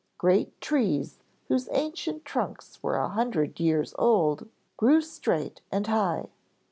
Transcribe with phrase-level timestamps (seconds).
[0.17, 6.27] Great trees whose ancient trunks were hundred of years old, grew straight and high.